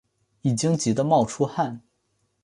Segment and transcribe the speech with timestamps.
[0.41, 1.83] 已经急的冒出汗